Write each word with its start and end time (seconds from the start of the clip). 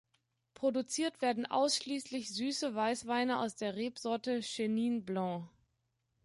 Produziert 0.55 1.21
werden 1.21 1.45
ausschließlich 1.45 2.33
süße 2.33 2.73
Weißweine 2.73 3.37
aus 3.37 3.55
der 3.55 3.75
Rebsorte 3.75 4.41
Chenin 4.41 5.05
Blanc. 5.05 5.47